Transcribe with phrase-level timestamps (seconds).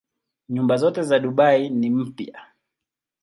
[0.49, 2.47] Nyumba zote za Dubai ni mpya.